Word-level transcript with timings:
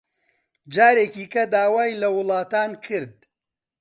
جارێکی 0.73 1.25
کە 1.33 1.43
داوای 1.53 1.99
لە 2.01 2.07
وڵاتان 2.17 2.71
کرد 2.85 3.15